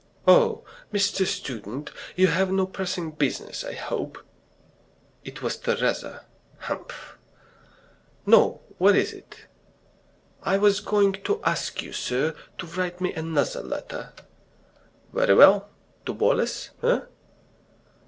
"Oh, 0.27 0.65
Mr. 0.91 1.27
Student, 1.27 1.91
you 2.15 2.25
have 2.25 2.49
no 2.51 2.65
pressing 2.65 3.11
business, 3.11 3.63
I 3.63 3.73
hope?" 3.73 4.17
It 5.23 5.43
was 5.43 5.57
Teresa. 5.57 6.25
Humph! 6.57 7.19
"No. 8.25 8.61
What 8.79 8.95
is 8.95 9.13
it?" 9.13 9.41
"I 10.41 10.57
was 10.57 10.79
going 10.79 11.13
to 11.25 11.39
ask 11.43 11.83
you, 11.83 11.93
sir, 11.93 12.33
to 12.57 12.65
write 12.65 12.99
me 12.99 13.13
another 13.13 13.61
letter." 13.61 14.13
"Very 15.13 15.35
well! 15.35 15.69
To 16.07 16.15
Boles, 16.15 16.71
eh?" 16.81 17.01